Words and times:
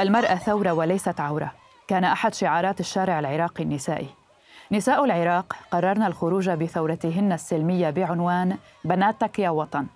المرأة 0.00 0.34
ثورة 0.34 0.72
وليست 0.72 1.20
عورة. 1.20 1.52
كان 1.88 2.04
أحد 2.04 2.34
شعارات 2.34 2.80
الشارع 2.80 3.18
العراقي 3.18 3.64
النسائي. 3.64 4.08
نساء 4.72 5.04
العراق 5.04 5.56
قررن 5.70 6.02
الخروج 6.02 6.50
بثورتهن 6.50 7.32
السلمية 7.32 7.90
بعنوان 7.90 8.56
بناتك 8.84 9.38
يا 9.38 9.50
وطن. 9.50 9.86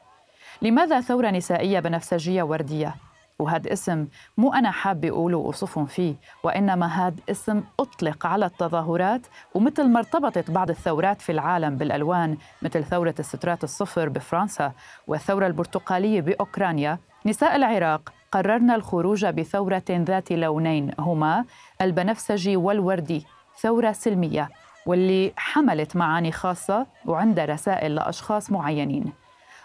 لماذا 0.63 1.01
ثورة 1.01 1.31
نسائية 1.31 1.81
بنفسجية 1.81 2.43
وردية؟ 2.43 2.95
وهذا 3.39 3.73
اسم 3.73 4.07
مو 4.37 4.55
أنا 4.55 4.71
حابة 4.71 5.09
أقوله 5.09 5.39
وأوصفهم 5.39 5.87
فيه 5.87 6.15
وإنما 6.43 6.87
هذا 6.87 7.17
اسم 7.31 7.63
أطلق 7.81 8.27
على 8.27 8.47
التظاهرات 8.47 9.27
ومثل 9.55 9.89
ما 9.89 9.99
ارتبطت 9.99 10.51
بعض 10.51 10.71
الثورات 10.71 11.21
في 11.21 11.33
العالم 11.33 11.77
بالألوان 11.77 12.37
مثل 12.63 12.85
ثورة 12.85 13.15
السترات 13.19 13.65
الصفر 13.65 14.09
بفرنسا 14.09 14.73
والثورة 15.07 15.47
البرتقالية 15.47 16.21
بأوكرانيا. 16.21 16.99
نساء 17.27 17.57
العراق 17.57 18.13
قررنا 18.35 18.75
الخروج 18.75 19.27
بثورة 19.27 19.85
ذات 19.91 20.33
لونين 20.33 20.91
هما 20.99 21.45
البنفسجي 21.81 22.57
والوردي 22.57 23.27
ثورة 23.61 23.93
سلمية 23.93 24.49
واللي 24.87 25.33
حملت 25.37 25.97
معاني 25.97 26.33
خاصة 26.33 26.87
وعندها 27.07 27.45
رسائل 27.45 27.95
لأشخاص 27.95 28.53
معينين. 28.53 29.13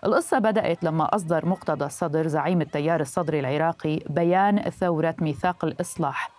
القصة 0.06 0.40
بدأت 0.40 0.84
لما 0.84 1.16
أصدر 1.16 1.46
مقتدى 1.46 1.86
الصدر 1.86 2.28
زعيم 2.28 2.62
التيار 2.62 3.02
الصدري 3.02 3.40
العراقي 3.40 4.00
بيان 4.10 4.60
ثورة 4.62 5.16
ميثاق 5.22 5.66
الإصلاح. 5.66 6.39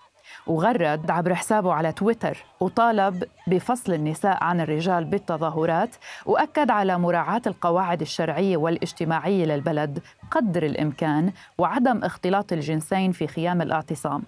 وغرد 0.50 1.10
عبر 1.10 1.34
حسابه 1.34 1.72
على 1.72 1.92
تويتر 1.92 2.44
وطالب 2.60 3.24
بفصل 3.46 3.92
النساء 3.94 4.44
عن 4.44 4.60
الرجال 4.60 5.04
بالتظاهرات 5.04 5.96
وأكد 6.26 6.70
على 6.70 6.98
مراعاة 6.98 7.42
القواعد 7.46 8.00
الشرعية 8.00 8.56
والاجتماعية 8.56 9.44
للبلد 9.44 10.02
قدر 10.30 10.62
الإمكان 10.62 11.32
وعدم 11.58 12.04
اختلاط 12.04 12.52
الجنسين 12.52 13.12
في 13.12 13.26
خيام 13.26 13.62
الاعتصام. 13.62 14.22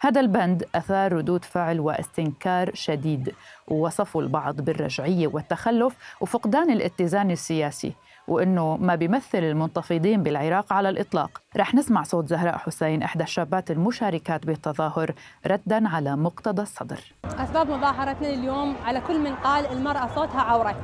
هذا 0.00 0.20
البند 0.20 0.64
أثار 0.74 1.12
ردود 1.12 1.44
فعل 1.44 1.80
واستنكار 1.80 2.70
شديد 2.74 3.34
ووصفوا 3.68 4.22
البعض 4.22 4.60
بالرجعية 4.60 5.26
والتخلف 5.26 5.96
وفقدان 6.20 6.70
الاتزان 6.70 7.30
السياسي. 7.30 7.92
وإنه 8.28 8.76
ما 8.76 8.94
بيمثل 8.94 9.38
المنتفضين 9.38 10.22
بالعراق 10.22 10.72
على 10.72 10.88
الإطلاق. 10.88 11.30
رح 11.56 11.74
نسمع 11.74 12.02
صوت 12.02 12.28
زهراء 12.28 12.58
حسين 12.58 13.02
إحدى 13.02 13.24
الشابات 13.24 13.70
المشاركات 13.70 14.46
بالتظاهر 14.46 15.14
ردا 15.46 15.88
على 15.88 16.16
مقتضى 16.16 16.62
الصدر. 16.62 17.00
أسباب 17.24 17.70
مظاهرتنا 17.70 18.28
اليوم 18.28 18.76
على 18.84 19.00
كل 19.00 19.20
من 19.20 19.34
قال 19.34 19.66
المرأة 19.72 20.08
صوتها 20.14 20.40
عورة. 20.40 20.76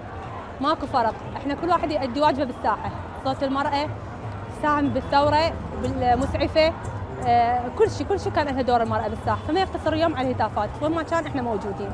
ماكو 0.61 0.87
فرق. 0.87 1.15
إحنا 1.37 1.55
كل 1.55 1.69
واحد 1.69 1.91
يؤدي 1.91 2.21
واجبه 2.21 2.45
بالساحة. 2.45 2.91
صوت 3.25 3.43
المرأة 3.43 3.89
ساهم 4.63 4.89
بالثورة 4.89 5.53
بالمسعفة 5.83 6.73
آه، 7.27 7.69
كل 7.69 7.91
شيء 7.91 8.07
كل 8.07 8.21
شيء 8.21 8.33
كان 8.33 8.47
لها 8.47 8.63
دور 8.63 8.83
المرأة 8.83 9.09
بالساحة. 9.09 9.43
فما 9.49 9.61
يقتصر 9.61 9.93
اليوم 9.93 10.15
على 10.17 10.31
الهتافات. 10.31 10.71
وين 10.83 10.93
ما 10.93 11.03
كان 11.03 11.27
إحنا 11.27 11.43
موجودين. 11.43 11.91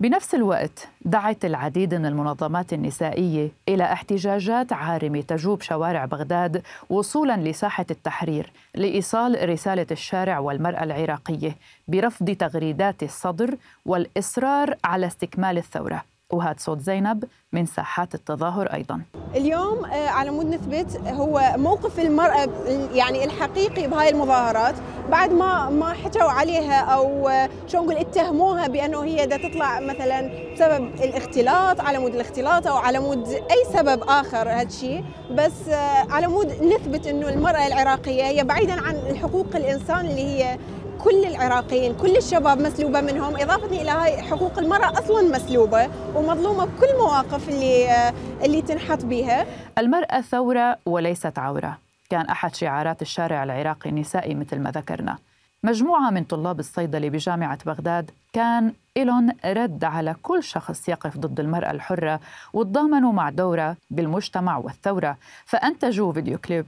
بنفس 0.00 0.34
الوقت 0.34 0.88
دعت 1.04 1.44
العديد 1.44 1.94
من 1.94 2.06
المنظمات 2.06 2.72
النسائية 2.72 3.50
إلى 3.68 3.84
احتجاجات 3.84 4.72
عارمة 4.72 5.20
تجوب 5.20 5.62
شوارع 5.62 6.04
بغداد 6.04 6.62
وصولا 6.90 7.36
لساحة 7.36 7.86
التحرير 7.90 8.52
لإيصال 8.74 9.48
رسالة 9.48 9.86
الشارع 9.90 10.38
والمرأة 10.38 10.84
العراقية 10.84 11.56
برفض 11.88 12.30
تغريدات 12.30 13.02
الصدر 13.02 13.56
والإصرار 13.86 14.74
على 14.84 15.06
استكمال 15.06 15.58
الثورة. 15.58 16.13
وهذا 16.32 16.56
صوت 16.58 16.80
زينب 16.80 17.24
من 17.52 17.66
ساحات 17.66 18.14
التظاهر 18.14 18.66
أيضا. 18.72 19.02
اليوم 19.36 19.84
آه، 19.84 20.08
على 20.08 20.30
مود 20.30 20.46
نثبت 20.46 21.00
هو 21.08 21.54
موقف 21.56 22.00
المرأة 22.00 22.48
يعني 22.92 23.24
الحقيقي 23.24 23.86
بهاي 23.86 24.10
المظاهرات 24.10 24.74
بعد 25.10 25.32
ما 25.32 25.70
ما 25.70 25.92
حكوا 25.92 26.30
عليها 26.30 26.80
أو 26.80 27.28
آه، 27.28 27.48
شو 27.66 27.78
نقول 27.78 27.96
اتهموها 27.96 28.66
بأنه 28.66 29.04
هي 29.04 29.26
دا 29.26 29.36
تطلع 29.36 29.80
مثلا 29.80 30.30
بسبب 30.54 30.94
الاختلاط 30.94 31.80
على 31.80 31.98
مود 31.98 32.14
الاختلاط 32.14 32.66
أو 32.66 32.76
على 32.76 32.98
مود 32.98 33.28
أي 33.28 33.64
سبب 33.72 34.02
آخر 34.02 34.48
هذا 34.48 34.62
الشيء 34.62 35.04
بس 35.30 35.68
آه، 35.68 36.06
على 36.12 36.26
مود 36.26 36.62
نثبت 36.62 37.06
إنه 37.06 37.28
المرأة 37.28 37.66
العراقية 37.66 38.24
هي 38.24 38.44
بعيدا 38.44 38.80
عن 38.80 39.16
حقوق 39.22 39.56
الإنسان 39.56 40.00
اللي 40.06 40.24
هي 40.24 40.58
كل 41.04 41.24
العراقيين 41.24 41.94
كل 41.94 42.16
الشباب 42.16 42.60
مسلوبة 42.60 43.00
منهم 43.00 43.36
إضافة 43.36 43.82
إلى 43.82 43.90
هاي 43.90 44.22
حقوق 44.22 44.58
المرأة 44.58 44.98
أصلا 44.98 45.36
مسلوبة 45.36 45.90
ومظلومة 46.14 46.64
بكل 46.64 46.86
مواقف 46.98 47.48
اللي 47.48 48.12
اللي 48.44 48.62
تنحط 48.62 49.04
بها 49.04 49.46
المرأة 49.78 50.20
ثورة 50.20 50.78
وليست 50.86 51.38
عورة. 51.38 51.78
كان 52.10 52.26
أحد 52.26 52.54
شعارات 52.54 53.02
الشارع 53.02 53.44
العراقي 53.44 53.90
النسائي 53.90 54.34
مثل 54.34 54.58
ما 54.58 54.70
ذكرنا. 54.70 55.18
مجموعة 55.62 56.10
من 56.10 56.24
طلاب 56.24 56.60
الصيدلة 56.60 57.08
بجامعة 57.08 57.58
بغداد 57.66 58.10
كان 58.32 58.72
إلون 58.96 59.32
رد 59.44 59.84
على 59.84 60.14
كل 60.22 60.42
شخص 60.42 60.88
يقف 60.88 61.18
ضد 61.18 61.40
المرأة 61.40 61.70
الحرة 61.70 62.20
وتضامنوا 62.52 63.12
مع 63.12 63.30
دورة 63.30 63.76
بالمجتمع 63.90 64.56
والثورة. 64.56 65.16
فأنتجوا 65.46 66.12
فيديو 66.12 66.38
كليب. 66.38 66.66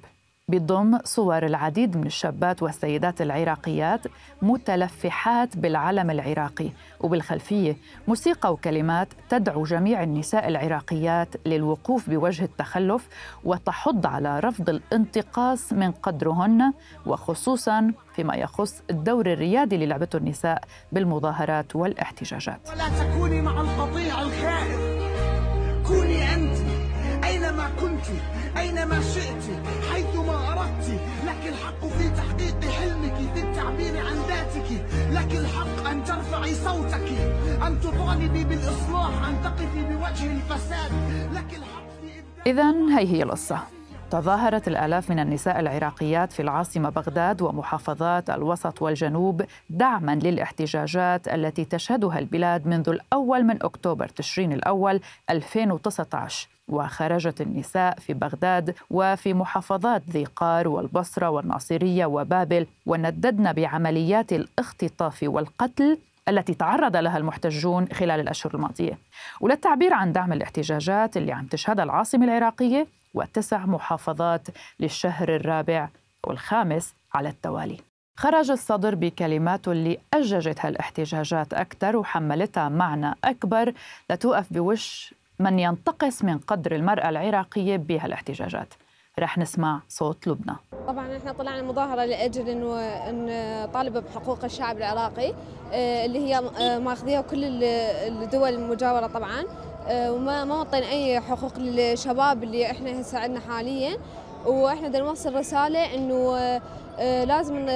بضم 0.57 0.99
صور 1.05 1.47
العديد 1.47 1.97
من 1.97 2.07
الشابات 2.07 2.62
والسيدات 2.62 3.23
العراقيات 3.23 4.01
متلفحات 4.43 5.57
بالعلم 5.57 6.11
العراقي. 6.11 6.71
وبالخلفية 7.01 7.77
موسيقى 8.09 8.53
وكلمات 8.53 9.09
تدعو 9.29 9.65
جميع 9.65 10.03
النساء 10.03 10.49
العراقيات 10.49 11.29
للوقوف 11.47 12.11
بوجه 12.11 12.45
التخلف 12.45 13.09
وتحض 13.45 14.06
على 14.06 14.41
رفض 14.41 14.69
الانتقاص 14.71 15.73
من 15.73 15.91
قدرهن 15.91 16.73
وخصوصا 17.06 17.93
فيما 18.17 18.37
يخص 18.37 18.83
الدور 18.91 19.33
الريادي 19.33 19.75
اللي 19.75 19.87
لعبته 19.87 20.17
النساء 20.17 20.62
بالمظاهرات 20.93 21.77
والاحتجاجات. 21.77 22.61
ولا 22.69 22.89
تكوني 22.89 23.43
مع 23.43 23.61
القطيع 23.61 24.23
الخائف 24.23 24.75
كنت 28.09 28.56
أينما 28.59 29.00
شئت 29.00 29.44
حيثما 29.93 30.53
أردت. 30.53 31.00
لك 31.27 31.53
الحق 31.53 31.87
في 31.87 32.11
تحقيق 32.11 32.71
حلمك 32.71 33.15
في 33.34 33.43
التعبير 33.43 34.06
عن 34.06 34.17
ذاتك. 34.28 34.84
لك 35.11 35.37
الحق 35.37 35.91
أن 35.91 36.05
ترفعي 36.05 36.55
صوتك 36.55 37.09
أن 37.67 37.81
تطالبي 37.81 38.44
بالإصلاح 38.44 39.28
أن 39.28 39.43
تقفي 39.43 39.83
بوجه 39.83 40.33
الفساد. 40.33 40.93
لك 41.33 41.55
الحق 41.55 41.91
في 42.00 42.50
اذا 42.50 42.71
هي 42.71 43.09
هي 43.09 43.22
القصة. 43.22 43.59
تظاهرت 44.11 44.69
الآلاف 44.69 45.11
من 45.11 45.19
النساء 45.19 45.61
العراقيات 45.61 46.33
في 46.33 46.43
العاصمة 46.43 46.88
بغداد 46.88 47.43
ومحافظات 47.43 48.31
الوسط 48.31 48.83
والجنوب 48.83 49.43
دعما 49.71 50.15
للاحتجاجات 50.15 51.28
التي 51.28 51.65
تشهدها 51.65 52.19
البلاد 52.19 52.67
منذ 52.67 52.88
الأول 52.88 53.44
من 53.44 53.62
أكتوبر 53.62 54.09
تشرين 54.09 54.53
الأول 54.53 55.00
2019 55.31 56.49
وخرجت 56.69 57.41
النساء 57.41 57.99
في 57.99 58.15
بغداد 58.15 58.75
وفي 58.91 59.34
محافظات 59.34 60.03
ذي 60.10 60.25
قار 60.25 60.69
والبصرة 60.69 61.31
والناصرية 61.31 62.06
وبابل 62.06 62.66
ونددن 62.87 63.53
بعمليات 63.53 64.32
الاختطاف 64.32 65.19
والقتل 65.22 65.99
التي 66.28 66.55
تعرض 66.55 66.97
لها 66.97 67.19
المحتجون 67.19 67.88
خلال 67.93 68.21
الأشهر 68.21 68.55
الماضية. 68.55 68.99
وللتعبير 69.41 69.94
عن 69.94 70.12
دعم 70.12 70.32
الاحتجاجات 70.32 71.16
اللي 71.16 71.32
عم 71.32 71.47
تشهدها 71.47 71.84
العاصمة 71.84 72.25
العراقية 72.25 72.87
وتسع 73.15 73.66
محافظات 73.66 74.49
للشهر 74.81 75.37
الرابع 75.37 75.88
والخامس 76.26 76.94
على 77.15 77.28
التوالي. 77.28 77.78
خرج 78.16 78.50
الصدر 78.50 78.94
بكلماته 78.94 79.72
اللي 79.72 79.99
أججت 80.15 80.60
هالاحتجاجات 80.60 81.55
أكثر 81.55 81.96
وحملتها 81.96 82.69
معنى 82.69 83.14
أكبر 83.25 83.73
لتوقف 84.11 84.52
بوش 84.52 85.14
من 85.38 85.59
ينتقص 85.59 86.25
من 86.25 86.38
قدر 86.38 86.75
المرأة 86.75 87.09
العراقية 87.09 87.77
بهالاحتجاجات 87.77 88.75
رح 89.19 89.38
نسمع 89.38 89.83
صوت 89.88 90.27
لبنى. 90.29 90.56
طبعا 90.88 91.17
إحنا 91.17 91.33
طلعنا 91.33 91.62
مظاهره 91.62 92.05
لأجل 92.05 92.49
إنه 92.49 92.81
إن 92.81 93.71
طالبه 93.71 94.00
بحقوق 94.00 94.44
الشعب 94.44 94.77
العراقي 94.77 95.35
آه، 95.73 96.06
اللي 96.06 96.19
هي 96.19 96.38
آه، 96.38 96.79
ماخذيها 96.79 97.21
كل 97.21 97.44
الدول 97.65 98.49
المجاورة 98.55 99.06
طبعا 99.06 99.44
آه، 99.88 100.12
وما 100.12 100.44
ما 100.44 100.67
أي 100.75 101.21
حقوق 101.21 101.59
للشباب 101.59 102.43
اللي 102.43 102.71
إحنا 102.71 103.00
هسه 103.00 103.19
عندنا 103.19 103.41
حاليا. 103.41 103.97
وإحنا 104.46 104.88
بدنا 104.88 105.04
نوصل 105.04 105.34
رسالة 105.34 105.94
إنه 105.94 106.37
آه، 106.98 107.25
لازم 107.25 107.69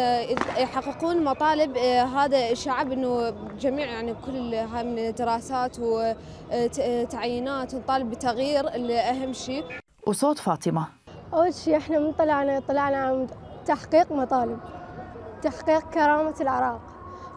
يحققون 0.59 1.25
مطالب 1.25 1.77
آه، 1.77 2.03
هذا 2.03 2.51
الشعب 2.51 2.93
إنه 2.93 3.31
جميع 3.61 3.87
يعني 3.87 4.15
كل 4.27 4.55
هاي 4.55 4.85
من 4.85 4.99
الدراسات 4.99 5.77
وتعيينات 5.81 7.75
نطالب 7.75 8.11
بتغيير 8.11 8.75
اللي 8.75 9.01
أهم 9.01 9.33
شيء 9.33 9.65
وصوت 10.07 10.39
فاطمة. 10.39 10.87
أول 11.35 11.55
شيء 11.55 11.77
إحنا 11.77 11.99
من 11.99 12.13
طلعنا 12.13 12.63
طلعنا 12.69 12.97
عن 12.97 13.27
تحقيق 13.67 14.13
مطالب 14.13 14.59
تحقيق 15.43 15.91
كرامة 15.91 16.35
العراق. 16.41 16.81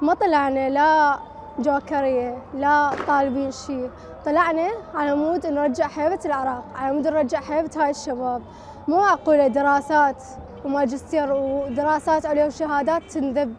ما 0.02 0.14
طلعنا 0.14 0.70
لا 0.70 1.20
جوكرية 1.60 2.44
لا 2.54 2.92
طالبين 3.08 3.52
شيء 3.52 3.90
طلعنا 4.26 4.70
على 4.94 5.16
مود 5.16 5.48
نرجع 5.48 5.88
هيبه 5.88 6.20
العراق 6.26 6.64
على 6.76 6.96
مود 6.96 7.08
نرجع 7.08 7.40
هيبه 7.40 7.70
هاي 7.84 7.90
الشباب. 7.90 8.42
مو 8.88 8.98
معقوله 8.98 9.48
دراسات 9.48 10.24
وماجستير 10.66 11.34
ودراسات 11.34 12.26
عليا 12.26 12.46
وشهادات 12.46 13.12
تنذب 13.12 13.56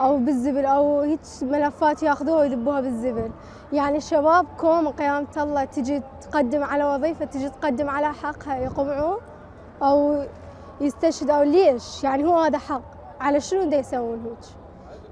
أو 0.00 0.18
بالزبل 0.18 0.64
أو 0.66 1.00
هيك 1.00 1.20
ملفات 1.42 2.02
ياخذوها 2.02 2.40
ويذبوها 2.40 2.80
بالزبل. 2.80 3.30
يعني 3.72 3.96
الشباب 3.96 4.46
كوم 4.60 4.88
قيامة 4.88 5.26
الله 5.36 5.64
تجي 5.64 6.02
تقدم 6.20 6.62
على 6.64 6.84
وظيفة 6.84 7.24
تجي 7.24 7.48
تقدم 7.48 7.90
على 7.90 8.12
حقها 8.12 8.56
يقمعوه 8.56 9.20
أو 9.82 10.24
يستشهد 10.80 11.30
أو 11.30 11.42
ليش؟ 11.42 12.04
يعني 12.04 12.24
هو 12.24 12.38
هذا 12.38 12.58
حق. 12.58 12.82
على 13.20 13.40
شنو 13.40 13.70
دا 13.70 13.76
يسوون 13.76 14.24
هيك؟ 14.24 14.57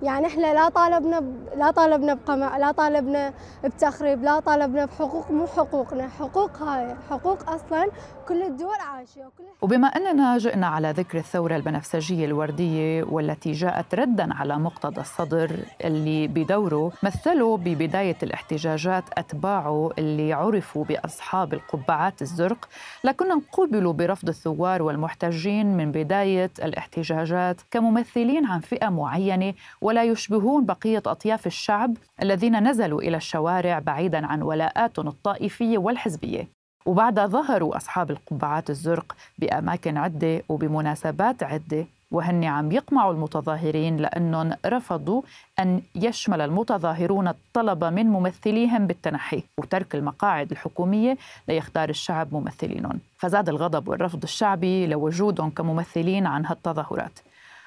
يعني 0.02 0.26
إحنا 0.26 0.54
لا 0.54 0.68
طالبنا 0.68 1.20
ب... 1.20 1.36
لا 1.56 1.70
طالبنا 1.70 2.14
بقمع 2.14 2.56
لا 2.56 2.72
طالبنا 2.72 3.32
بتخريب 3.64 4.22
لا 4.22 4.40
طالبنا 4.40 4.84
بحقوق 4.84 5.30
مو 5.30 5.46
حقوقنا 5.46 6.08
حقوق 6.08 6.62
هاي 6.62 6.94
حقوق 7.10 7.50
أصلا 7.50 7.86
كل 8.28 8.42
الدول 8.42 8.76
عايشة 8.94 9.20
وكل 9.20 9.44
وبما 9.62 9.88
أننا 9.88 10.38
جئنا 10.38 10.66
على 10.66 10.90
ذكر 10.90 11.18
الثورة 11.18 11.56
البنفسجية 11.56 12.24
الوردية 12.24 13.04
والتي 13.04 13.52
جاءت 13.52 13.94
ردا 13.94 14.34
على 14.34 14.58
مقتدى 14.58 15.00
الصدر 15.00 15.56
اللي 15.84 16.28
بدوره 16.28 16.92
مثلوا 17.02 17.56
ببداية 17.56 18.16
الاحتجاجات 18.22 19.04
أتباعه 19.18 19.90
اللي 19.98 20.32
عرفوا 20.32 20.84
بأصحاب 20.84 21.54
القبعات 21.54 22.22
الزرق. 22.22 22.68
لكن 23.04 23.40
قوبلوا 23.52 23.92
برفض 23.92 24.28
الثوار 24.28 24.82
والمحتجين 24.82 25.76
من 25.76 25.92
بداية 25.92 26.50
الاحتجاجات 26.62 27.60
كممثلين 27.70 28.46
عن 28.46 28.60
فئة 28.60 28.88
معينة 28.88 29.54
ولا 29.86 30.04
يشبهون 30.04 30.64
بقية 30.66 31.02
أطياف 31.06 31.46
الشعب 31.46 31.96
الذين 32.22 32.68
نزلوا 32.68 33.00
إلى 33.00 33.16
الشوارع 33.16 33.78
بعيدا 33.78 34.26
عن 34.26 34.42
ولاءاتهم 34.42 35.08
الطائفيه 35.08 35.78
والحزبية 35.78 36.48
وبعدها 36.86 37.26
ظهروا 37.26 37.76
أصحاب 37.76 38.10
القبعات 38.10 38.70
الزرق 38.70 39.16
بأماكن 39.38 39.96
عدة 39.96 40.42
وبمناسبات 40.48 41.42
عدة 41.42 41.86
وهن 42.10 42.44
عم 42.44 42.72
يقمعوا 42.72 43.12
المتظاهرين 43.12 43.96
لأنهم 43.96 44.52
رفضوا 44.66 45.22
أن 45.58 45.82
يشمل 45.94 46.40
المتظاهرون 46.40 47.28
الطلب 47.28 47.84
من 47.84 48.06
ممثليهم 48.06 48.86
بالتنحي 48.86 49.42
وترك 49.58 49.94
المقاعد 49.94 50.50
الحكومية 50.50 51.18
ليختار 51.48 51.88
الشعب 51.88 52.34
ممثلينهم، 52.34 53.00
فزاد 53.18 53.48
الغضب 53.48 53.88
والرفض 53.88 54.22
الشعبي 54.22 54.86
لوجودهم 54.86 55.50
كممثلين 55.50 56.26
عن 56.26 56.46
هالتظاهرات. 56.46 57.18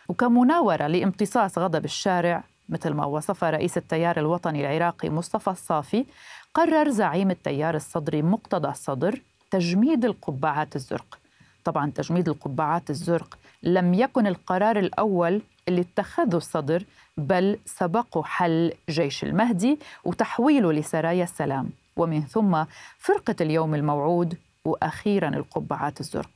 وكمناورة 0.09 0.87
لامتصاص 0.87 1.57
غضب 1.57 1.85
الشارع 1.85 2.43
مثل 2.69 2.93
ما 2.93 3.05
وصفها 3.05 3.49
رئيس 3.49 3.77
التيار 3.77 4.19
الوطني 4.19 4.61
العراقي 4.61 5.09
مصطفى 5.09 5.49
الصافي 5.49 6.05
قرر 6.53 6.89
زعيم 6.89 7.31
التيار 7.31 7.75
الصدري 7.75 8.21
مقتدى 8.21 8.67
الصدر 8.67 9.21
تجميد 9.51 10.05
القبعات 10.05 10.75
الزرق. 10.75 11.19
طبعا 11.63 11.91
تجميد 11.95 12.29
القبعات 12.29 12.89
الزرق 12.89 13.37
لم 13.63 13.93
يكن 13.93 14.27
القرار 14.27 14.79
الأول 14.79 15.41
اللي 15.67 15.81
اتخذه 15.81 16.37
الصدر 16.37 16.83
بل 17.17 17.59
سبقه 17.65 18.23
حل 18.23 18.73
جيش 18.89 19.23
المهدي 19.23 19.79
وتحويله 20.03 20.73
لسرايا 20.73 21.23
السلام. 21.23 21.69
ومن 21.97 22.21
ثم 22.21 22.63
فرقة 22.97 23.35
اليوم 23.41 23.75
الموعود 23.75 24.37
وأخيرا 24.65 25.27
القبعات 25.27 25.99
الزرق. 25.99 26.29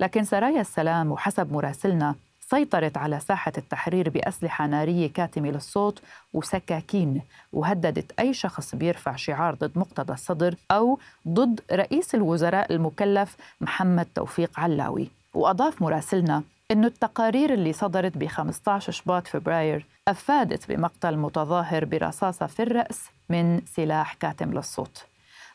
لكن 0.00 0.24
سرايا 0.24 0.60
السلام 0.60 1.12
وحسب 1.12 1.52
مراسلنا 1.52 2.14
سيطرت 2.50 2.96
على 2.96 3.20
ساحة 3.20 3.52
التحرير 3.58 4.10
بأسلحة 4.10 4.66
نارية 4.66 5.12
كاتمة 5.12 5.50
للصوت 5.50 6.02
وسكاكين 6.34 7.20
وهددت 7.52 8.20
أي 8.20 8.34
شخص 8.34 8.74
بيرفع 8.74 9.16
شعار 9.16 9.54
ضد 9.54 9.78
مقتدى 9.78 10.12
الصدر 10.12 10.54
أو 10.70 10.98
ضد 11.28 11.60
رئيس 11.72 12.14
الوزراء 12.14 12.72
المكلف 12.72 13.36
محمد 13.60 14.06
توفيق 14.14 14.60
علاوي. 14.60 15.08
وأضاف 15.34 15.82
مراسلنا 15.82 16.42
أن 16.70 16.84
التقارير 16.84 17.54
اللي 17.54 17.72
صدرت 17.72 18.18
ب 18.18 18.26
15 18.26 18.92
شباط 18.92 19.26
فبراير 19.26 19.86
أفادت 20.08 20.68
بمقتل 20.68 21.16
متظاهر 21.16 21.84
برصاصة 21.84 22.46
في 22.46 22.62
الرأس 22.62 23.00
من 23.28 23.60
سلاح 23.76 24.14
كاتم 24.14 24.52
للصوت. 24.52 25.04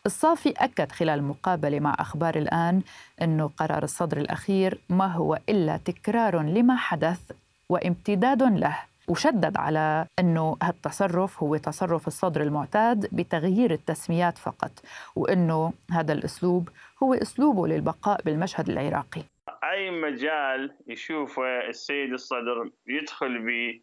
الصافي 0.05 0.53
أكد 0.57 0.91
خلال 0.91 1.23
مقابلة 1.23 1.79
مع 1.79 1.95
أخبار 1.99 2.35
الآن 2.35 2.81
أنه 3.21 3.47
قرار 3.57 3.83
الصدر 3.83 4.17
الأخير 4.17 4.77
ما 4.89 5.07
هو 5.07 5.39
إلا 5.49 5.77
تكرار 5.77 6.41
لما 6.41 6.75
حدث 6.75 7.31
وامتداد 7.69 8.43
له 8.43 8.79
وشدد 9.07 9.57
على 9.57 10.05
أنه 10.19 10.57
هالتصرف 10.63 11.43
هو 11.43 11.57
تصرف 11.57 12.07
الصدر 12.07 12.43
المعتاد 12.43 13.15
بتغيير 13.15 13.71
التسميات 13.71 14.37
فقط 14.37 14.71
وأنه 15.15 15.73
هذا 15.91 16.13
الأسلوب 16.13 16.69
هو 17.03 17.13
أسلوبه 17.13 17.67
للبقاء 17.67 18.21
بالمشهد 18.21 18.69
العراقي. 18.69 19.21
أي 19.63 19.91
مجال 19.91 20.71
يشوفه 20.87 21.67
السيد 21.69 22.13
الصدر 22.13 22.69
يدخل 22.87 23.45
به 23.45 23.79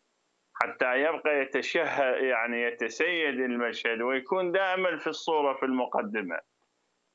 حتى 0.63 0.97
يبقى 1.01 1.41
يتشهى 1.43 2.29
يعني 2.29 2.63
يتسيد 2.63 3.41
المشهد 3.41 4.03
ويكون 4.03 4.53
دائما 4.53 4.97
في 4.97 5.07
الصورة 5.07 5.55
في 5.55 5.67
المقدمة. 5.67 6.39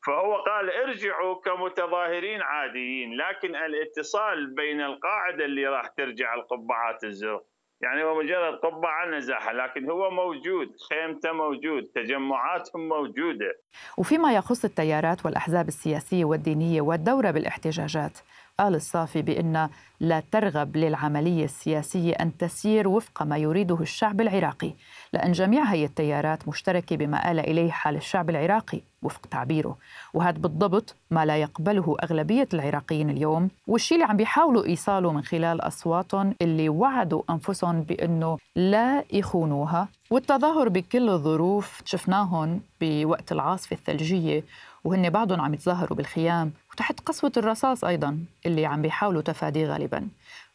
فهو 0.06 0.36
قال 0.36 0.70
ارجعوا 0.72 1.36
كمتظاهرين 1.42 2.42
عاديين 2.42 3.18
لكن 3.18 3.56
الاتصال 3.56 4.56
بين 4.56 4.82
القاعدة 4.82 5.46
اللي 5.46 5.68
راح 5.68 5.88
ترجع 5.88 6.34
القبعات 6.34 7.04
الزرق 7.04 7.44
يعني 7.82 8.04
هو 8.04 8.20
مجرد 8.24 8.54
قبعة 8.54 9.06
نزاحة 9.10 9.54
لكن 9.54 9.90
هو 9.90 10.10
موجود 10.12 10.68
خيمته 10.90 11.32
موجود 11.32 11.84
تجمعاتهم 11.84 12.88
موجودة. 12.90 13.54
وفيما 13.98 14.34
يخص 14.36 14.66
التيارات 14.66 15.26
والأحزاب 15.26 15.68
السياسية 15.68 16.26
والدينية 16.26 16.82
والدورة 16.82 17.32
بالاحتجاجات 17.32 18.20
قال 18.60 18.76
الصافي 18.76 19.22
بأن 19.22 19.70
لا 20.00 20.24
ترغب 20.32 20.78
للعملية 20.78 21.46
السياسية 21.46 22.14
أن 22.14 22.38
تسير 22.38 22.88
وفق 22.88 23.24
ما 23.24 23.38
يريده 23.38 23.78
الشعب 23.82 24.22
العراقي 24.22 24.74
لأن 25.14 25.32
جميع 25.32 25.64
هي 25.64 25.86
التيارات 25.86 26.48
مشتركة 26.48 26.96
بما 26.96 27.32
آل 27.32 27.40
إليه 27.40 27.72
حال 27.72 27.96
الشعب 27.96 28.30
العراقي 28.30 28.82
وفق 29.04 29.26
تعبيره. 29.32 29.78
وهذا 30.14 30.38
بالضبط 30.38 30.96
ما 31.12 31.26
لا 31.26 31.38
يقبله 31.38 31.96
أغلبية 32.04 32.48
العراقيين 32.54 33.10
اليوم. 33.10 33.50
والشيء 33.68 33.98
اللي 33.98 34.10
عم 34.10 34.18
بيحاولوا 34.18 34.66
إيصاله 34.66 35.12
من 35.12 35.24
خلال 35.24 35.62
أصواتهم 35.62 36.36
اللي 36.42 36.70
وعدوا 36.70 37.22
أنفسهم 37.30 37.82
بأنه 37.82 38.38
لا 38.56 39.04
يخونوها. 39.14 39.88
والتظاهر 40.12 40.70
بكل 40.70 41.10
الظروف 41.10 41.82
شفناهم 41.86 42.62
بوقت 42.82 43.32
العاصفة 43.32 43.74
الثلجية 43.74 44.44
وهن 44.84 45.10
بعضهم 45.10 45.42
عم 45.42 45.54
يتظاهروا 45.54 45.98
بالخيام. 45.98 46.52
وتحت 46.76 47.00
قسوة 47.00 47.32
الرصاص 47.38 47.84
أيضا 47.84 48.20
اللي 48.46 48.66
عم 48.66 48.82
بيحاولوا 48.82 49.22
تفاديه 49.22 49.68
غالبا. 49.68 50.08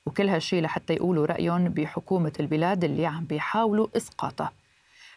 وكل 0.06 0.28
هالشي 0.28 0.60
لحتى 0.60 0.92
يقولوا 0.94 1.26
رأيهم 1.26 1.64
بحكومة 1.64 2.32
البلاد 2.40 2.84
اللي 2.84 3.06
عم 3.06 3.24
بيحاولوا 3.24 3.86
إسقاطها 3.96 4.52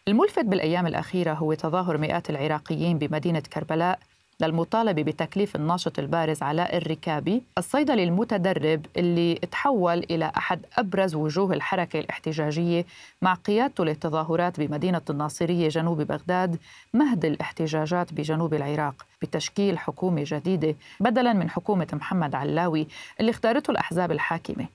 الملفت 0.08 0.44
بالأيام 0.44 0.86
الأخيرة 0.86 1.32
هو 1.32 1.54
تظاهر 1.54 1.98
مئات 1.98 2.30
العراقيين 2.30 2.98
بمدينة 2.98 3.40
كربلاء 3.40 3.98
للمطالبة 4.40 5.02
بتكليف 5.02 5.56
الناشط 5.56 5.98
البارز 5.98 6.42
علاء 6.42 6.76
الركابي 6.76 7.42
الصيدلي 7.58 8.04
المتدرب 8.04 8.86
اللي 8.96 9.34
تحول 9.34 9.98
إلى 10.10 10.32
أحد 10.36 10.60
أبرز 10.78 11.14
وجوه 11.14 11.52
الحركة 11.54 12.00
الاحتجاجية 12.00 12.84
مع 13.22 13.34
قيادته 13.34 13.84
للتظاهرات 13.84 14.60
بمدينة 14.60 15.00
الناصرية 15.10 15.68
جنوب 15.68 16.00
بغداد 16.00 16.56
مهد 16.94 17.24
الاحتجاجات 17.24 18.12
بجنوب 18.12 18.54
العراق 18.54 19.06
بتشكيل 19.22 19.78
حكومة 19.78 20.24
جديدة 20.26 20.74
بدلا 21.00 21.32
من 21.32 21.50
حكومة 21.50 21.86
محمد 21.92 22.34
علاوي 22.34 22.86
اللي 23.20 23.30
اختارته 23.30 23.70
الأحزاب 23.70 24.12
الحاكمة. 24.12 24.66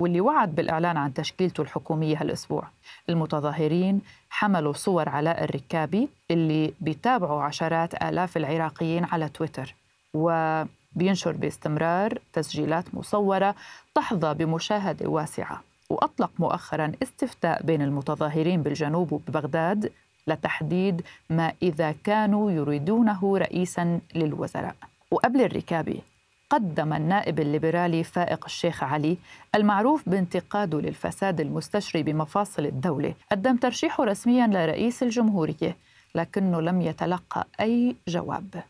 واللي 0.00 0.20
وعد 0.20 0.54
بالإعلان 0.54 0.96
عن 0.96 1.14
تشكيلته 1.14 1.60
الحكومية 1.60 2.20
هالأسبوع. 2.20 2.68
المتظاهرين 3.08 4.00
حملوا 4.30 4.72
صور 4.72 5.08
علاء 5.08 5.44
الركابي 5.44 6.08
اللي 6.30 6.72
بيتابعوا 6.80 7.42
عشرات 7.42 8.02
آلاف 8.02 8.36
العراقيين 8.36 9.04
على 9.04 9.28
تويتر 9.28 9.74
وبينشر 10.14 11.32
باستمرار 11.32 12.18
تسجيلات 12.32 12.84
مصورة 12.94 13.54
تحظى 13.94 14.34
بمشاهدة 14.34 15.08
واسعة. 15.08 15.62
وأطلق 15.90 16.30
مؤخرا 16.38 16.92
استفتاء 17.02 17.62
بين 17.62 17.82
المتظاهرين 17.82 18.62
بالجنوب 18.62 19.12
وببغداد 19.12 19.92
لتحديد 20.26 21.02
ما 21.30 21.52
إذا 21.62 21.94
كانوا 22.04 22.50
يريدونه 22.50 23.38
رئيسا 23.38 24.00
للوزراء. 24.14 24.76
وقبل 25.10 25.40
الركابي 25.40 26.02
قدم 26.50 26.92
النائب 26.92 27.40
الليبرالي 27.40 28.04
فائق 28.04 28.44
الشيخ 28.44 28.82
علي 28.84 29.18
المعروف 29.54 30.08
بانتقاده 30.08 30.80
للفساد 30.80 31.40
المستشري 31.40 32.02
بمفاصل 32.02 32.66
الدولة. 32.66 33.14
قدم 33.30 33.56
ترشيحه 33.56 34.04
رسميا 34.04 34.46
لرئيس 34.46 35.02
الجمهورية 35.02 35.76
لكنه 36.14 36.60
لم 36.60 36.82
يتلقى 36.82 37.46
أي 37.60 37.96
جواب. 38.08 38.62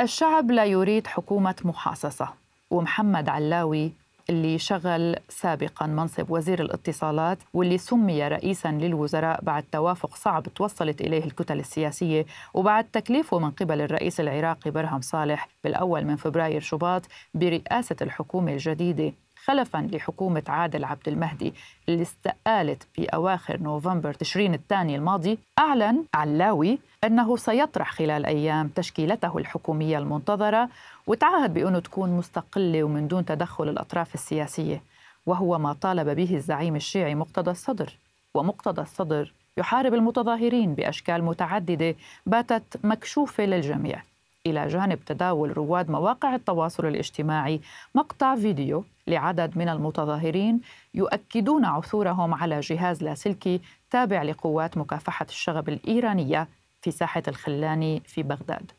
الشعب 0.00 0.50
لا 0.50 0.64
يريد 0.64 1.06
حكومة 1.06 1.54
محاصصة 1.64 2.34
ومحمد 2.70 3.28
علاوي 3.28 3.92
اللي 4.30 4.58
شغل 4.58 5.16
سابقا 5.28 5.86
منصب 5.86 6.30
وزير 6.30 6.62
الاتصالات 6.62 7.38
واللي 7.54 7.78
سمي 7.78 8.28
رئيسا 8.28 8.68
للوزراء 8.68 9.44
بعد 9.44 9.64
توافق 9.72 10.14
صعب 10.16 10.42
توصلت 10.42 11.00
إليه 11.00 11.24
الكتل 11.24 11.58
السياسية 11.60 12.26
وبعد 12.54 12.84
تكليفه 12.84 13.38
من 13.38 13.50
قبل 13.50 13.80
الرئيس 13.80 14.20
العراقي 14.20 14.70
برهم 14.70 15.00
صالح 15.00 15.48
بالأول 15.64 16.04
من 16.04 16.16
فبراير 16.16 16.60
شباط 16.60 17.02
برئاسة 17.34 17.96
الحكومة 18.02 18.52
الجديدة. 18.52 19.12
خلفا 19.46 19.88
لحكومة 19.92 20.42
عادل 20.48 20.84
عبد 20.84 21.08
المهدي 21.08 21.54
اللي 21.88 22.02
استقالت 22.02 22.86
بأواخر 22.98 23.60
نوفمبر 23.60 24.14
تشرين 24.14 24.54
الثاني 24.54 24.96
الماضي 24.96 25.38
أعلن 25.58 26.04
علاوي 26.14 26.78
أنه 27.04 27.36
سيطرح 27.36 27.92
خلال 27.92 28.26
أيام 28.26 28.68
تشكيلته 28.68 29.38
الحكومية 29.38 29.98
المنتظرة 29.98 30.68
وتعهد 31.06 31.54
بأنه 31.54 31.78
تكون 31.78 32.10
مستقلة 32.10 32.82
ومن 32.84 33.08
دون 33.08 33.24
تدخل 33.24 33.68
الأطراف 33.68 34.14
السياسية 34.14 34.82
وهو 35.26 35.58
ما 35.58 35.72
طالب 35.72 36.08
به 36.08 36.34
الزعيم 36.36 36.76
الشيعي 36.76 37.14
مقتدى 37.14 37.50
الصدر. 37.50 37.98
ومقتدى 38.34 38.80
الصدر 38.80 39.32
يحارب 39.56 39.94
المتظاهرين 39.94 40.74
بأشكال 40.74 41.24
متعددة 41.24 41.94
باتت 42.26 42.78
مكشوفة 42.84 43.44
للجميع. 43.44 44.02
إلى 44.46 44.68
جانب 44.68 45.04
تداول 45.04 45.56
رواد 45.56 45.90
مواقع 45.90 46.34
التواصل 46.34 46.86
الاجتماعي 46.86 47.60
مقطع 47.94 48.36
فيديو 48.36 48.84
لعدد 49.06 49.58
من 49.58 49.68
المتظاهرين 49.68 50.60
يؤكدون 50.94 51.64
عثورهم 51.64 52.34
على 52.34 52.60
جهاز 52.60 53.02
لاسلكي 53.02 53.60
تابع 53.90 54.22
لقوات 54.22 54.78
مكافحة 54.78 55.26
الشغب 55.28 55.68
الإيرانية 55.68 56.48
في 56.82 56.90
ساحة 56.90 57.22
الخلاني 57.28 58.02
في 58.06 58.22
بغداد. 58.22 58.70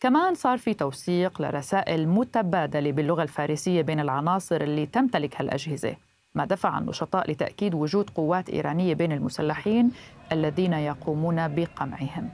كمان 0.00 0.34
صار 0.34 0.58
في 0.58 0.74
توثيق 0.74 1.42
لرسائل 1.42 2.08
متبادلة 2.08 2.92
باللغة 2.92 3.22
الفارسية 3.22 3.82
بين 3.82 4.00
العناصر 4.00 4.60
اللي 4.60 4.86
تمتلك 4.86 5.40
هالاجهزه. 5.40 5.96
ما 6.34 6.44
دفع 6.44 6.78
النشطاء 6.78 7.30
لتأكيد 7.30 7.74
وجود 7.74 8.10
قوات 8.10 8.48
إيرانية 8.48 8.94
بين 8.94 9.12
المسلحين 9.12 9.90
الذين 10.32 10.72
يقومون 10.72 11.48
بقمعهم 11.54 12.28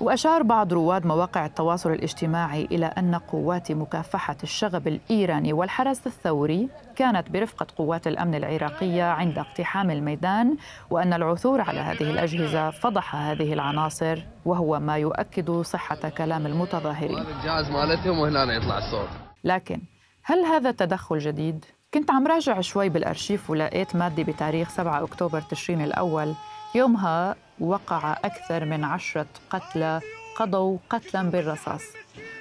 وأشار 0.00 0.42
بعض 0.42 0.72
رواد 0.72 1.06
مواقع 1.06 1.46
التواصل 1.46 1.90
الاجتماعي 1.92 2.64
إلى 2.64 2.86
أن 2.86 3.14
قوات 3.14 3.72
مكافحة 3.72 4.36
الشغب 4.42 4.88
الإيراني 4.88 5.52
والحرس 5.52 6.06
الثوري 6.06 6.68
كانت 6.96 7.30
برفقة 7.30 7.66
قوات 7.76 8.06
الأمن 8.06 8.34
العراقية 8.34 9.04
عند 9.04 9.38
اقتحام 9.38 9.90
الميدان 9.90 10.56
وأن 10.90 11.12
العثور 11.12 11.60
على 11.60 11.80
هذه 11.80 12.10
الأجهزة 12.10 12.70
فضح 12.70 13.16
هذه 13.16 13.52
العناصر 13.52 14.18
وهو 14.44 14.80
ما 14.80 14.96
يؤكد 14.96 15.50
صحة 15.50 16.08
كلام 16.08 16.46
المتظاهرين 16.46 17.18
الجهاز 17.18 17.70
مالتهم 17.70 18.18
وهنا 18.18 18.54
يطلع 18.54 18.78
الصوت 18.78 19.08
لكن 19.44 19.80
هل 20.22 20.44
هذا 20.44 20.70
تدخل 20.70 21.18
جديد؟ 21.18 21.64
كنت 21.94 22.10
عم 22.10 22.26
راجع 22.26 22.60
شوي 22.60 22.88
بالأرشيف 22.88 23.50
ولقيت 23.50 23.96
مادة 23.96 24.22
بتاريخ 24.22 24.68
7 24.70 25.02
أكتوبر 25.02 25.40
تشرين 25.40 25.80
الأول 25.82 26.34
يومها 26.74 27.34
وقع 27.60 28.12
أكثر 28.12 28.64
من 28.64 28.84
عشرة 28.84 29.26
قتلى 29.50 30.00
قضوا 30.36 30.78
قتلا 30.90 31.22
بالرصاص. 31.22 31.82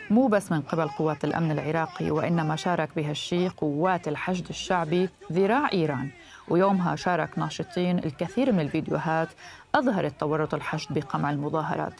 مو 0.10 0.28
بس 0.28 0.52
من 0.52 0.62
قبل 0.62 0.88
قوات 0.88 1.24
الأمن 1.24 1.52
العراقي 1.52 2.12
وإنما 2.12 2.56
شارك 2.56 2.90
بهالشي 2.96 3.50
قوات 3.50 4.08
الحشد 4.08 4.50
الشعبي 4.50 5.10
ذراع 5.32 5.72
إيران. 5.74 6.10
ويومها 6.48 6.96
شارك 6.96 7.40
ناشطين 7.40 8.00
الكثير 8.00 8.52
من 8.52 8.60
الفيديوهات 8.60 9.30
أظهرت 9.76 10.20
تورط 10.20 10.54
الحشد 10.54 10.94
بقمع 10.94 11.30
المظاهرات. 11.30 11.94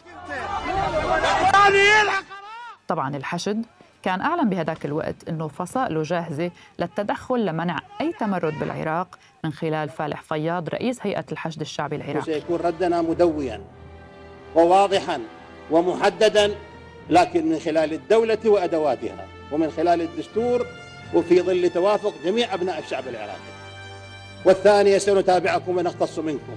طبعا 2.88 3.16
الحشد 3.16 3.66
كان 4.06 4.20
أعلن 4.20 4.48
بهذاك 4.48 4.84
الوقت 4.84 5.28
أنه 5.28 5.48
فصائله 5.48 6.02
جاهزة 6.02 6.50
للتدخل 6.78 7.46
لمنع 7.46 7.78
أي 8.00 8.12
تمرد 8.12 8.58
بالعراق 8.58 9.18
من 9.44 9.52
خلال 9.52 9.88
فالح 9.88 10.22
فياض 10.22 10.68
رئيس 10.68 10.98
هيئة 11.02 11.24
الحشد 11.32 11.60
الشعبي 11.60 11.96
العراقي. 11.96 12.22
سيكون 12.22 12.60
ردنا 12.60 13.02
مدويا 13.02 13.60
وواضحا 14.54 15.20
ومحددا 15.70 16.54
لكن 17.10 17.46
من 17.46 17.58
خلال 17.58 17.92
الدولة 17.92 18.38
وأدواتها 18.44 19.26
ومن 19.52 19.70
خلال 19.70 20.00
الدستور 20.00 20.66
وفي 21.14 21.42
ظل 21.42 21.70
توافق 21.70 22.12
جميع 22.24 22.54
أبناء 22.54 22.78
الشعب 22.78 23.08
العراقي. 23.08 23.56
والثانية 24.44 24.98
سنتابعكم 24.98 25.76
ونختص 25.78 26.18
منكم. 26.18 26.56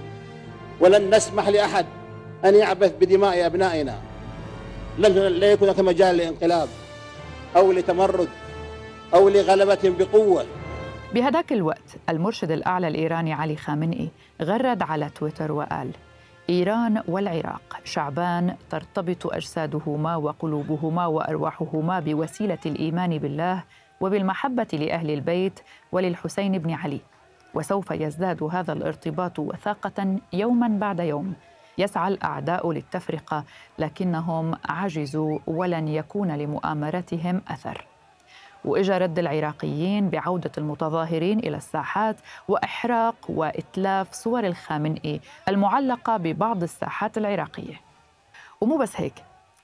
ولن 0.79 1.15
نسمح 1.15 1.48
لأحد 1.48 1.86
أن 2.46 2.56
يعبث 2.56 2.94
بدماء 3.00 3.46
أبنائنا. 3.46 3.98
لن 4.98 5.13
لا 5.13 5.51
يكون 5.51 5.70
هناك 5.70 5.79
مجال 5.79 6.18
لإنقلاب. 6.18 6.70
أو 7.56 7.72
لتمرد 7.72 8.29
أو 9.13 9.29
لغلبة 9.29 9.79
بقوة. 10.00 10.46
بهداك 11.15 11.53
الوقت 11.53 11.98
المرشد 12.10 12.51
الأعلى 12.51 12.88
الإيراني 12.88 13.34
علي 13.34 13.56
خامنئي 13.56 14.10
غرد 14.41 14.82
على 14.82 15.10
تويتر 15.10 15.51
وقال 15.51 15.91
إيران 16.50 17.03
والعراق 17.08 17.79
شعبان 17.84 18.56
ترتبط 18.70 19.34
أجسادهما 19.34 20.15
وقلوبهما 20.15 21.06
وأرواحهما 21.06 22.00
بوسيلة 22.00 22.58
الإيمان 22.65 23.18
بالله 23.18 23.63
وبالمحبة 24.01 24.68
لأهل 24.74 25.12
البيت 25.12 25.60
وللحسين 25.91 26.58
بن 26.58 26.72
علي 26.72 27.01
وسوف 27.53 27.91
يزداد 27.91 28.44
هذا 28.44 28.74
الارتباط 28.74 29.39
وثاقة 29.39 30.18
يوما 30.34 30.68
بعد 30.68 31.00
يوم 31.00 31.34
يسعى 31.79 32.07
الأعداء 32.07 32.71
للتفرقة 32.71 33.43
لكنهم 33.79 34.55
عجزوا 34.69 35.39
ولن 35.48 35.88
يكون 35.88 36.31
لمؤامرتهم 36.31 37.41
أثر 37.48 37.86
وإجا 38.65 38.98
رد 38.98 39.19
العراقيين 39.19 40.09
بعودة 40.09 40.51
المتظاهرين 40.57 41.39
إلى 41.39 41.57
الساحات 41.57 42.15
وإحراق 42.48 43.15
وإتلاف 43.29 44.13
صور 44.13 44.43
الخامنئي 44.48 45.21
المعلقة 45.48 46.17
ببعض 46.17 46.63
الساحات 46.63 47.17
العراقية. 47.17 47.81
ومو 48.62 48.77
بس 48.77 49.01
هيك، 49.01 49.13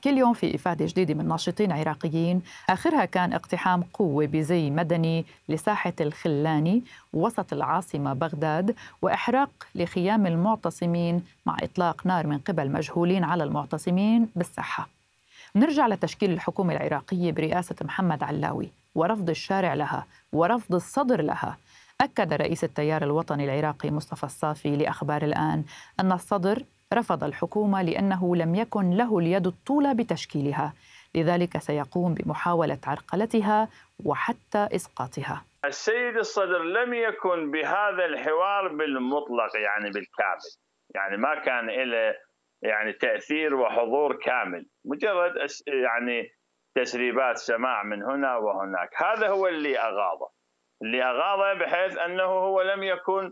كل 0.06 0.18
يوم 0.18 0.34
في 0.34 0.56
إفادة 0.56 0.86
جديدة 0.86 1.14
من 1.14 1.28
ناشطين 1.28 1.72
عراقيين. 1.72 2.42
آخرها 2.70 3.06
كان 3.06 3.34
اقتحام 3.34 3.84
قوة 3.94 4.26
بزي 4.26 4.70
مدني 4.70 5.26
لساحة 5.50 5.94
الخلاني 6.02 6.84
وسط 7.14 7.54
العاصمة 7.54 8.14
بغداد 8.14 8.76
وإحراق 9.02 9.50
لخيام 9.76 10.28
المعتصمين 10.28 11.24
مع 11.46 11.58
إطلاق 11.64 12.08
نار 12.08 12.28
من 12.28 12.38
قبل 12.38 12.72
مجهولين 12.72 13.24
على 13.24 13.44
المعتصمين 13.44 14.30
بالساحة. 14.36 14.90
نرجع 15.56 15.88
لتشكيل 15.88 16.32
الحكومة 16.32 16.74
العراقية 16.74 17.32
برئاسة 17.32 17.76
محمد 17.82 18.24
علاوي 18.24 18.70
ورفض 18.96 19.30
الشارع 19.30 19.74
لها 19.74 20.06
ورفض 20.34 20.76
الصدر 20.76 21.22
لها. 21.22 21.58
أكد 22.02 22.34
رئيس 22.34 22.64
التيار 22.64 23.04
الوطني 23.04 23.46
العراقي 23.46 23.92
مصطفى 23.92 24.24
الصافي 24.24 24.76
لأخبار 24.76 25.24
الآن 25.24 25.64
أن 26.00 26.12
الصدر 26.12 26.64
رفض 26.94 27.24
الحكومة 27.24 27.82
لأنه 27.82 28.36
لم 28.36 28.56
يكن 28.56 28.90
له 28.90 29.20
اليد 29.20 29.48
الطولى 29.48 29.94
بتشكيلها. 29.94 30.74
لذلك 31.16 31.58
سيقوم 31.58 32.14
بمحاولة 32.14 32.80
عرقلتها 32.88 33.70
وحتى 34.06 34.68
إسقاطها. 34.76 35.46
السيد 35.66 36.18
الصدر 36.18 36.64
لم 36.64 36.94
يكن 36.94 37.52
بهذا 37.52 38.06
الحوار 38.06 38.68
بالمطلق 38.68 39.56
يعني 39.56 39.90
بالكامل. 39.90 40.52
يعني 40.96 41.18
ما 41.18 41.36
كان 41.36 41.68
له 41.68 42.16
يعني 42.62 42.94
تأثير 42.94 43.56
وحضور 43.56 44.16
كامل. 44.16 44.66
مجرد 44.86 45.32
يعني 45.68 46.30
تسريبات 46.76 47.38
سماع 47.38 47.84
من 47.84 48.04
هنا 48.04 48.38
وهناك. 48.38 48.90
هذا 49.04 49.28
هو 49.28 49.48
اللي 49.48 49.80
اغاضه 49.80 50.30
اللي 50.82 51.04
اغاضه 51.04 51.60
بحيث 51.60 51.98
أنه 51.98 52.24
هو 52.24 52.62
لم 52.62 52.84
يكن 52.84 53.32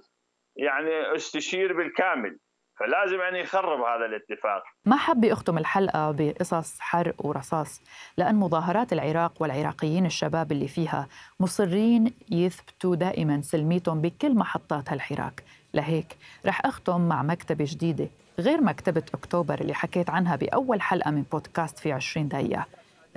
يعني 0.56 1.16
استشير 1.16 1.74
بالكامل. 1.74 2.40
فلازم 2.80 3.22
أن 3.22 3.36
يخرب 3.36 3.80
هذا 3.80 4.06
الاتفاق. 4.06 4.64
ما 4.86 4.98
حب 4.98 5.24
يختم 5.24 5.58
الحلقة 5.58 6.12
بقصص 6.12 6.80
حرق 6.80 7.26
ورصاص 7.26 7.82
لأن 8.18 8.36
مظاهرات 8.36 8.94
العراق 8.94 9.34
والعراقيين 9.40 10.06
الشباب 10.06 10.52
اللي 10.52 10.68
فيها 10.68 11.08
مصرين 11.40 12.14
يثبتوا 12.32 12.96
دائما 12.96 13.42
سلميتهم 13.42 14.02
بكل 14.02 14.36
محطات 14.36 14.90
هالحراك 14.90 15.44
لهيك 15.74 16.18
رح 16.46 16.66
أختم 16.66 17.08
مع 17.10 17.24
مكتبة 17.24 17.66
جديدة 17.70 18.10
غير 18.40 18.62
مكتبة 18.62 19.04
أكتوبر 19.14 19.62
اللي 19.62 19.74
حكيت 19.74 20.10
عنها 20.10 20.36
بأول 20.36 20.82
حلقة 20.82 21.12
من 21.12 21.22
بودكاست 21.32 21.80
في 21.80 21.92
20 21.92 22.28
دقيقة. 22.28 22.66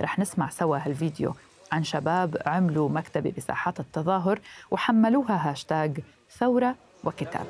رح 0.01 0.19
نسمع 0.19 0.49
سوا 0.49 0.77
هالفيديو. 0.77 1.33
عن 1.71 1.83
شباب 1.83 2.37
عملوا 2.45 2.89
مكتبة 2.89 3.33
بساحات 3.37 3.79
التظاهر 3.79 4.39
وحملوها 4.71 5.51
هاشتاج 5.51 5.99
ثورة 6.39 6.75
وكتاب. 7.03 7.45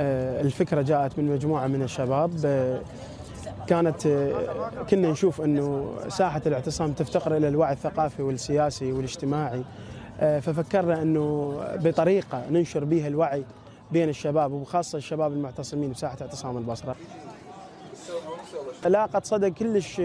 آه، 0.00 0.40
الفكرة 0.40 0.82
جاءت 0.82 1.18
من 1.18 1.32
مجموعة 1.34 1.66
من 1.66 1.82
الشباب. 1.82 2.30
آه، 2.44 2.80
كانت 3.66 4.06
آه، 4.06 4.84
كنا 4.90 5.10
نشوف 5.10 5.40
إنه 5.40 5.94
ساحة 6.08 6.42
الاعتصام 6.46 6.92
تفتقر 6.92 7.36
إلى 7.36 7.48
الوعي 7.48 7.72
الثقافي 7.72 8.22
والسياسي 8.22 8.92
والاجتماعي. 8.92 9.64
ففكرنا 10.20 11.02
إنه 11.02 11.56
بطريقة 11.74 12.44
ننشر 12.50 12.84
بها 12.84 13.08
الوعي 13.08 13.44
بين 13.90 14.08
الشباب 14.08 14.52
وخاصة 14.52 14.98
الشباب 14.98 15.32
المعتصمين 15.32 15.90
بساحة 15.92 16.16
اعتصام 16.20 16.58
البصرة. 16.58 16.96
لاقت 18.86 19.24
صدى 19.24 19.50
كلش 19.50 19.96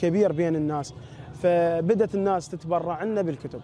كبير 0.00 0.32
بين 0.32 0.56
الناس. 0.56 0.94
فبدت 1.42 2.14
الناس 2.14 2.48
تتبرع 2.48 3.02
لنا 3.02 3.22
بالكتب. 3.22 3.60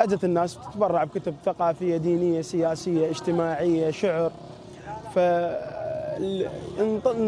اجت 0.00 0.24
الناس 0.24 0.58
تتبرع 0.58 1.04
بكتب 1.04 1.34
ثقافية 1.44 1.96
دينية 1.96 2.42
سياسية 2.42 3.10
اجتماعية 3.10 3.90
شعر. 3.90 4.32
ف 5.14 5.18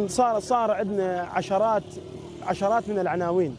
صار 0.08 0.40
صار 0.40 0.70
عندنا 0.70 1.28
عشرات 1.32 1.82
عشرات 2.42 2.88
من 2.88 2.98
العناوين. 2.98 3.56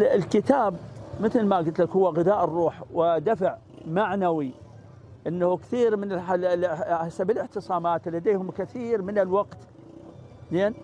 الكتاب 0.00 0.76
مثل 1.20 1.42
ما 1.42 1.56
قلت 1.56 1.80
لك 1.80 1.90
هو 1.90 2.08
غذاء 2.08 2.44
الروح 2.44 2.82
ودفع 2.92 3.56
معنوي. 3.86 4.52
إنه 5.26 5.56
كثير 5.56 5.96
من 5.96 6.12
هسه 6.12 7.24
بالاعتصامات 7.24 8.08
لديهم 8.08 8.50
كثير 8.50 9.02
من 9.02 9.18
الوقت 9.18 9.58
زين؟ 10.52 10.74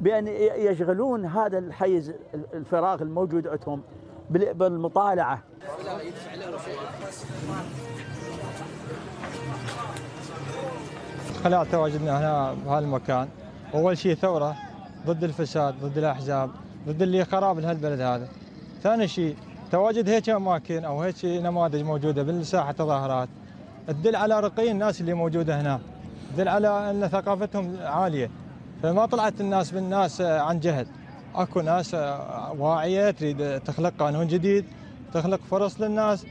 بأن 0.00 0.26
يشغلون 0.56 1.26
هذا 1.26 1.58
الحيز 1.58 2.12
الفراغ 2.54 3.02
الموجود 3.02 3.48
عندهم 3.48 3.82
بالمطالعة. 4.30 5.42
خلال 11.44 11.70
تواجدنا 11.70 12.20
هنا 12.20 12.54
بهذا 12.66 12.78
المكان 12.78 13.28
أول 13.74 13.98
شيء 13.98 14.14
ثورة 14.14 14.56
ضد 15.06 15.24
الفساد 15.24 15.74
ضد 15.82 15.98
الأحزاب 15.98 16.50
ضد 16.88 17.02
اللي 17.02 17.24
خراب 17.24 17.58
لهالبلد 17.58 18.00
هذا. 18.00 18.28
ثاني 18.82 19.08
شيء 19.08 19.36
تواجد 19.72 20.08
هيك 20.08 20.28
أماكن 20.28 20.84
أو 20.84 21.00
هيك 21.00 21.24
نماذج 21.24 21.82
موجودة 21.82 22.22
بالساحة 22.22 22.72
تظاهرات 22.72 23.28
تدل 23.88 24.16
على 24.16 24.40
رقي 24.40 24.70
الناس 24.70 25.00
اللي 25.00 25.14
موجودة 25.14 25.60
هنا. 25.60 25.80
تدل 26.32 26.48
على 26.48 26.90
أن 26.90 27.08
ثقافتهم 27.08 27.76
عالية. 27.80 28.30
فما 28.82 29.06
طلعت 29.06 29.40
الناس 29.40 29.70
بالناس 29.70 30.20
عن 30.20 30.60
جهل. 30.60 30.86
أكو 31.34 31.60
ناس 31.60 31.94
واعية 32.58 33.10
تريد 33.10 33.60
تخلق 33.60 33.92
قانون 33.98 34.26
جديد 34.26 34.64
تخلق 35.14 35.40
فرص 35.50 35.80
للناس. 35.80 36.26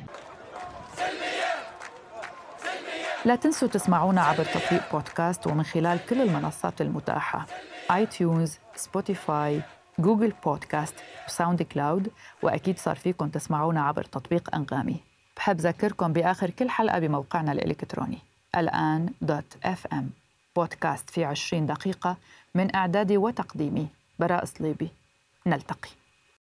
لا 3.26 3.36
تنسوا 3.36 3.68
تسمعونا 3.68 4.22
عبر 4.22 4.46
تطبيق 4.46 4.92
بودكاست 4.92 5.48
ومن 5.48 5.64
خلال 5.64 6.06
كل 6.10 6.22
المنصات 6.22 6.82
المتاحة. 6.82 7.46
iTunes، 7.92 8.58
Spotify، 8.76 9.62
Google 10.00 10.34
Podcast 10.46 10.89
و 10.89 10.96
SoundCloud 11.28 12.12
وأكيد 12.42 12.80
صار 12.80 12.96
فيكم 12.96 13.30
تسمعونا 13.30 13.82
عبر 13.82 14.04
تطبيق 14.04 14.56
أنغامي. 14.56 15.13
بحب 15.38 15.62
ذكركم 15.62 16.14
بآخر 16.14 16.50
كل 16.50 16.70
حلقة 16.70 17.00
بموقعنا 17.00 17.52
الإلكتروني 17.52 18.18
الآن 18.58 19.14
dot 19.22 19.58
FM 19.64 20.10
بودكاست 20.56 21.10
في 21.10 21.26
20 21.26 21.66
دقيقة 21.66 22.18
من 22.56 22.76
إعدادي 22.76 23.18
وتقديمي 23.18 23.88
براء 24.20 24.46
صليبي 24.46 24.90
نلتقي. 25.46 25.90